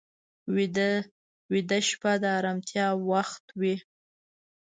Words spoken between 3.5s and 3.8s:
وي